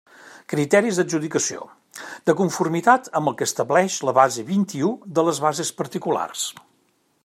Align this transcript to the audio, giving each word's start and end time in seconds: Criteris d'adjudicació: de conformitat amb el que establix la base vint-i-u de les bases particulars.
Criteris 0.51 0.95
d'adjudicació: 0.99 1.67
de 2.31 2.35
conformitat 2.39 3.11
amb 3.21 3.33
el 3.33 3.37
que 3.43 3.49
establix 3.51 4.01
la 4.09 4.17
base 4.21 4.49
vint-i-u 4.51 4.93
de 5.19 5.29
les 5.31 5.45
bases 5.49 5.75
particulars. 5.85 6.53